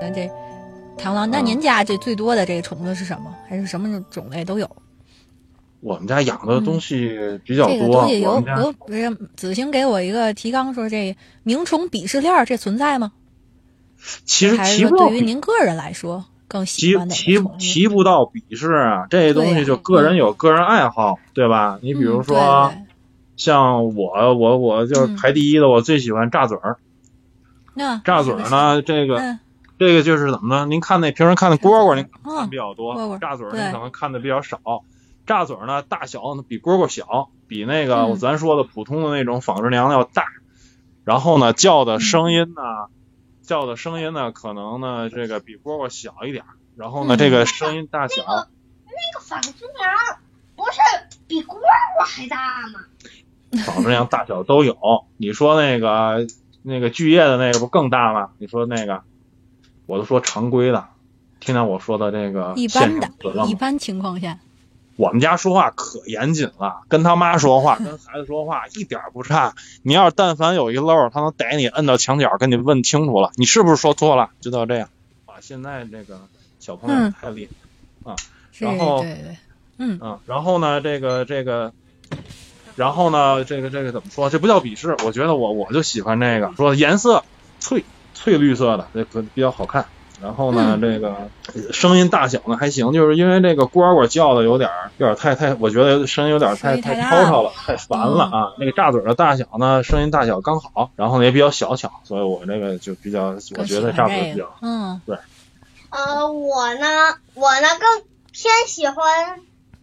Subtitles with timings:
[0.00, 0.30] 那这
[0.96, 3.34] 螳螂，那您家这最多的这个虫子是什么？
[3.48, 4.68] 还是什么种类都有？
[5.80, 13.12] 我们家养的东西比较这个多，东西有有，不是子星给我一个提纲，说这鸣虫鄙视链儿这存在吗？
[14.24, 17.56] 其实还是提不到对于您个人来说更喜提欢哪提个宠物？
[17.58, 21.78] 提不到鄙视啊，这东西就个人有个人爱好，对吧？
[21.80, 22.86] 你比如嗯说，对对
[23.36, 26.76] 像我我我就是嗯排第一的，我最喜欢炸嘴儿。
[27.74, 29.38] 那炸嘴儿呢，这个嗯
[29.78, 30.66] 这个就是怎么呢？
[30.66, 34.60] 您看那平时看的蝈蝈，您看嗯比较多炸嘴儿您可能看的比较少。
[35.26, 40.24] 炸嘴儿呢，大小呢比蝈蝈小，比那个嗯咱说的普通的那种纺织娘要大。
[41.04, 42.62] 然后呢，叫的声音呢，
[43.42, 46.48] 叫的声音呢，可能呢这个比蝈蝈小一点儿。
[46.76, 50.18] 然后呢，嗯这个声音大小，那个纺织娘
[50.56, 50.80] 不是
[51.26, 52.80] 比蝈蝈还大吗？
[53.64, 54.76] 纺织娘大小都有。
[55.16, 56.26] 你说那个
[56.62, 58.30] 那个巨叶的那个不更大吗？
[58.38, 59.02] 你说那个，
[59.88, 60.84] 我都说常规的，
[61.40, 63.08] 听到我说的这个一般的
[63.48, 64.38] 一般情况下，
[64.96, 69.54] 我们家说话可严谨了，跟他妈说话，跟孩子说话一点不差。
[69.82, 74.28] 你要是但凡有一漏，他能逮你摁到墙角，跟你问清楚了，你是不是说错了？
[74.40, 74.90] 就到这样。
[75.24, 76.20] 啊，现在这个
[76.60, 77.48] 小朋友嗯太厉
[78.04, 78.12] 害。
[78.12, 78.16] 啊
[78.58, 79.36] 然后对对，
[79.78, 81.72] 嗯啊，然后呢，这个这个，
[82.74, 84.28] 然后呢，这个这个怎么说？
[84.28, 87.22] 这不叫鄙视，我觉得我我就喜欢这个，说颜色
[88.18, 89.84] 翠翠绿色的，这个比较好看。
[90.20, 90.80] 然后呢，嗯。
[90.80, 91.16] 这个
[91.72, 98.52] 声音大小呢还行，就是因为这个蝈蝈叫的有点儿有点儿太太，我觉得声音有点太太吵吵了，太烦了啊。
[98.58, 105.00] 那个炸嘴儿的大小呢，声音大小刚好，然后呢也比较小巧，所以我这个就比较，我觉得炸嘴儿比较，嗯。
[105.90, 108.02] 呃，我呢，我呢更
[108.32, 109.40] 偏喜欢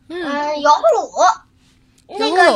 [0.10, 2.52] 嗯，嗯油葫芦，那个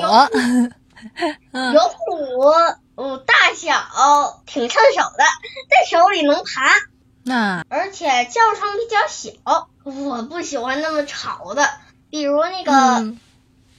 [1.71, 2.51] 油葫芦，
[2.99, 5.23] 嗯，大小挺趁手的，
[5.69, 6.73] 在手里能爬，
[7.23, 7.63] 那。
[7.69, 9.69] 而且叫声比较小。
[9.83, 11.69] 我不喜欢那么吵的，
[12.09, 13.19] 比如那个嗯。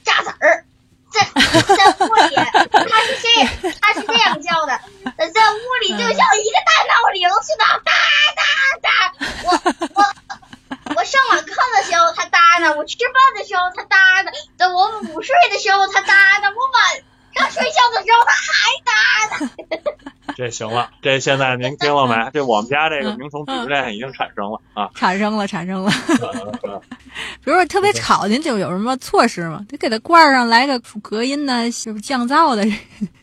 [0.03, 0.65] 炸子儿，
[1.13, 3.47] 在在屋里，它是这样，
[3.79, 4.73] 它是这样叫的，
[5.15, 7.91] 呃在屋里就像一个大闹铃似的，哒
[8.35, 8.41] 哒
[8.81, 8.89] 哒。
[9.43, 9.51] 我
[9.93, 17.03] 我我上网课的时候它哒呢，我吃饭的时候它哒呢，等我午睡的时候它哒呢，我晚
[17.35, 18.91] 上睡觉的时候它还哒
[19.45, 19.51] 呢。
[20.41, 22.15] 这行了，这现在您听了没？
[22.33, 24.89] 这我们家这个嗯鸣虫鄙视链已经产生了啊。
[24.95, 25.91] 产生了产生了。
[26.65, 26.81] 嗯
[27.43, 29.63] 比如说特别吵，您就有什么措施吗？
[29.69, 32.65] 得给它罐上来个隔音的，是不是降噪的？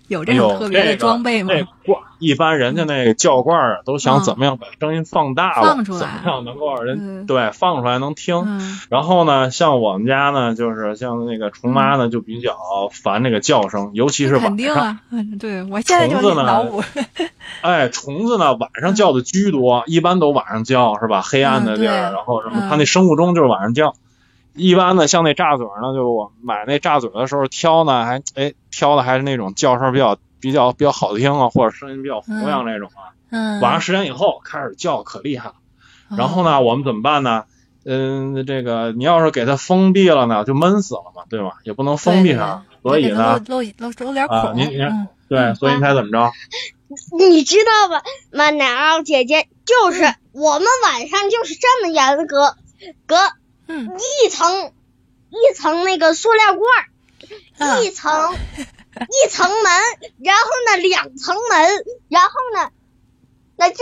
[0.08, 1.54] 有这种特别的这个装备吗？
[1.54, 8.42] 这罐一般人家那个叫罐儿啊，都想怎么样把声音放大了，放出来怎么样能够让人、嗯对放出来能听。
[8.46, 12.56] 嗯然后呢，像我们家呢，就是像那个虫妈呢，就比较
[12.90, 14.50] 烦那个叫声，尤其是晚上。
[14.50, 16.82] 肯定啊，嗯对我现在就虫子呢脑补，
[17.62, 21.22] 哎，虫子呢晚上叫的居多，一般都晚上叫是吧？
[21.22, 23.94] 黑暗的地儿，嗯然后什么，嗯它那生物钟就是晚上叫。
[24.54, 33.14] 一般的，像那炸嘴儿呢，就我买那炸嘴儿的时候挑呢，还哎挑的还是那种叫声比较比较比较好听啊，或者声音比较洪亮那种啊。
[33.30, 35.54] 嗯，晚上十点以后开始叫，可厉害了。
[36.16, 37.44] 然后呢，我们怎么办呢？
[37.84, 41.58] 嗯，这个你要是给它封闭了呢，就闷死了嘛，对吧？
[41.64, 46.32] 也不能封闭上，所以呢，露露露露点啊孔，您您嗯对，所以你猜怎么着？
[47.18, 52.56] 你知道吧，马奶酪姐姐，就是我们晚上就是这么严格，
[53.06, 53.16] 隔
[53.68, 53.90] 嗯
[54.24, 54.72] 一层
[55.30, 59.72] 一层那个塑料罐一层一层门，
[60.24, 62.70] 然后呢两层门，然后呢
[63.56, 63.76] 那就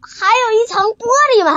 [0.00, 1.06] 还有一层玻
[1.36, 1.54] 璃门，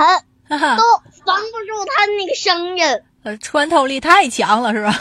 [0.48, 0.82] 哈哈都
[1.24, 3.02] 防不住他那个声音。
[3.22, 4.92] 呃穿透力太强了是吧？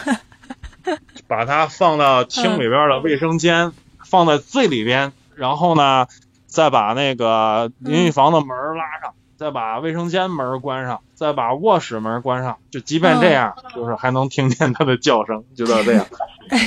[1.27, 3.71] 把它放到厅里边的卫生间，
[4.05, 6.07] 放在最里边，然后呢，
[6.45, 9.13] 再把那个淋浴房的门拉上，
[9.43, 12.55] 再把卫生间门关上，再把卧室门关上。
[12.71, 16.05] 就即便这样，就是还能听见它的叫声，就到这样，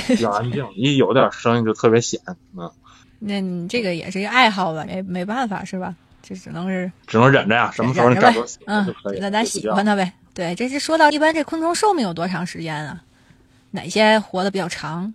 [0.05, 0.63] 比较安静。
[0.75, 2.21] 一有点声音就特别显，
[2.55, 2.69] 嗯，
[3.17, 4.85] 那你这个也是一个爱好吧？
[4.85, 5.95] 没没办法是吧？
[6.21, 7.71] 这只能是只能忍着呀。
[7.73, 10.13] 什么时候你忍着呗找着嗯那咱喜欢它呗。
[10.35, 13.01] 对，这是说到一般这昆虫寿命有多长时间啊？
[13.71, 15.11] 哪些活得比较长？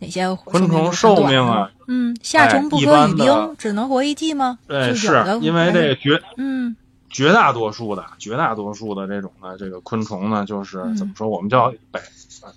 [0.00, 1.70] 哪些昆虫寿命啊？
[1.86, 4.58] 嗯，夏虫不可语冰，只能活一季吗？
[4.66, 6.76] 对，是因为这个绝嗯
[7.10, 11.28] 绝大多数的绝大多数的这种的这个昆虫呢，就是怎么说？
[11.28, 12.00] 我们叫百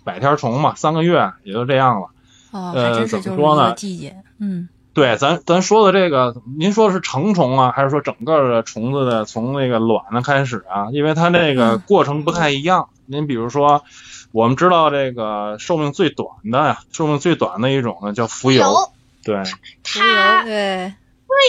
[0.04, 2.08] 百天虫嘛，三个月也就这样了。
[2.52, 3.74] 哦，呃，怎么说呢？
[3.76, 4.70] 季节，嗯。
[4.94, 10.90] 对，咱咱说的这个，您说的是成虫啊，还是说整个的虫子的从那个卵的开始啊？
[10.92, 12.90] 因为它那个过程不太一样。
[13.06, 13.86] 您比如说，
[14.34, 18.92] 我们知道这个寿命最短的，寿命最短的一种呢叫蜉蝣。
[19.24, 19.42] 对，
[19.82, 20.94] 它对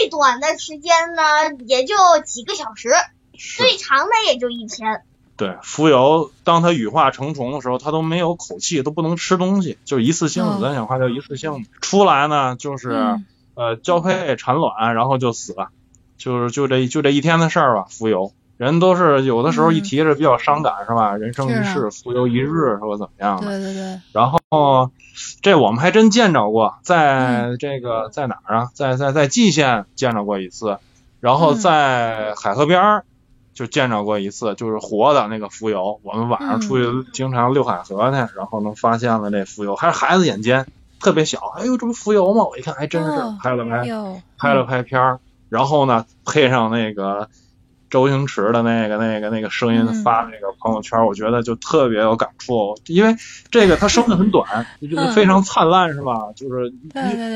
[0.01, 1.23] 最短的时间呢
[1.65, 1.95] 也就
[2.25, 2.89] 几个小时，
[3.57, 5.03] 最长的也就一天。
[5.35, 10.61] 对，蜉蝣当它羽化成虫的时候，它都没有口气，都不能吃东西，就是一次性的。
[10.61, 13.19] 咱讲话叫一次性的，出来呢就是。
[13.55, 15.69] 呃，交配产卵，然后就死了，
[16.17, 17.85] 就是就这就这一天的事儿吧。
[17.87, 21.15] 蜉蝣，人都是有的时候一提着比较伤感，是吧？
[21.17, 23.47] 人生一世，浮游一日，说怎么样的？
[23.47, 23.99] 对对对。
[24.11, 24.91] 然后
[25.41, 28.69] 这我们还真见着过，在这个在哪儿啊？
[28.73, 30.77] 在在在蓟县见着过一次，
[31.19, 33.05] 然后在海河边儿
[33.53, 35.99] 就见着过一次，就是活的那个浮游。
[36.03, 40.65] 我们晚上出去经常遛海河去，然后能发现了这浮游，还是孩子眼尖。
[40.99, 42.45] 特别小，哎呦，这不蜉蝣吗？
[42.45, 43.09] 我一看还真是，
[43.41, 43.85] 拍了拍，
[44.37, 47.27] 拍了拍片儿，然后呢，配上那个
[47.93, 52.75] 周星驰的那个、那个、那个声音发那个朋友圈，我觉得就特别有感触。
[52.87, 53.15] 因为
[53.51, 56.31] 这个他生的很短， 就是非常灿烂，是吧？
[56.35, 56.89] 就是一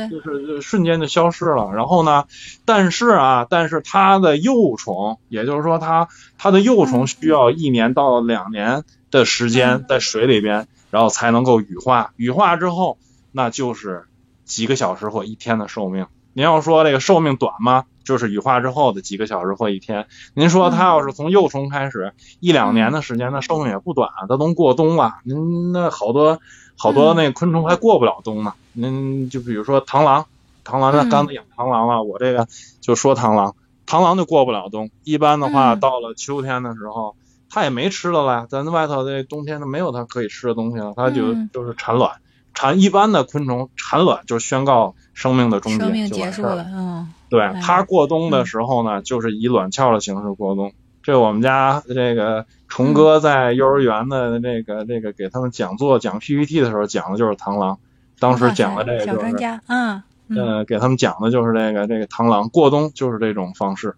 [0.09, 1.69] 就是瞬间就消失了。
[1.75, 2.25] 然后呢，
[2.65, 6.07] 但是啊，但是它的幼虫，也就是说它
[6.39, 12.13] 它的幼虫需要一年到两年的时间在水里边，然后才能够羽化。
[12.15, 12.97] 羽化之后。
[13.29, 14.05] 那就是
[14.45, 16.07] 几个小时或一天的寿命。
[16.33, 17.83] 您要说这个寿命短吗？
[18.07, 20.07] 就是羽化之后的几个小时或一天。
[20.33, 25.15] 您说它要是从幼虫开始一两年的时间，那寿命也不短，它能过冬了。
[25.23, 26.39] 您那好多
[26.77, 28.53] 好多那昆虫还过不了冬呢。
[28.71, 30.25] 您就比如说螳螂，
[30.63, 32.47] 螳螂那刚才养螳螂了，我这个
[32.79, 33.55] 就说螳螂，
[33.85, 34.89] 螳螂就过不了冬。
[35.03, 37.15] 一般的话，到了秋天的时候，
[37.49, 42.11] 它也没吃的了，咱外头这冬天它没有它可以吃的东西了，它就就是产卵。
[42.57, 46.65] 产一般的昆虫产卵就宣告生命的终结，生命结束了。
[46.73, 50.73] 嗯，对，它过冬的时候呢，就是以卵鞘的形式过冬。
[51.03, 57.77] 这我们家这个虫哥在幼儿园的这个这个给他们讲座讲 PPT 的时候讲的就是螳螂，
[58.17, 63.95] 当时讲的这个就是，嗯，呃，给他们讲的就是这个这个螳螂过冬就是这种方式。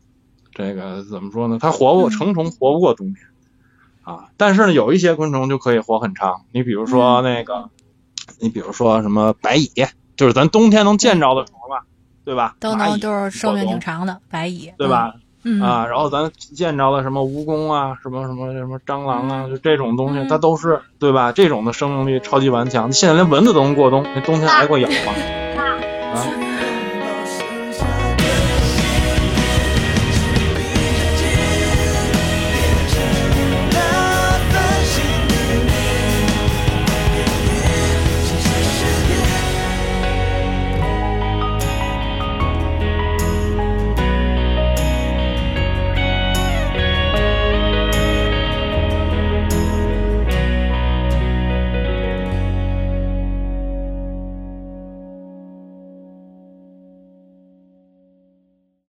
[0.53, 1.59] 这个怎么说呢？
[1.61, 3.25] 它活不成虫活不过冬天
[4.03, 6.41] 啊，但是呢，有一些昆虫就可以活很长。
[6.51, 7.69] 你比如说那个。
[8.39, 9.69] 你比如说什么白蚁，
[10.15, 11.85] 就是咱冬天能见着的虫吧，
[12.25, 12.55] 对吧？
[12.59, 15.13] 都能都是寿命挺长的白蚁，对吧？
[15.43, 21.31] 嗯啊，然后咱见着的什么蜈蚣啊，什么什么什么蟑螂啊，就这种东西，它都是对吧？
[21.31, 25.13] 这种的生命力超级顽强，现在连蚊子都能过冬，那冬天挨过咬吗？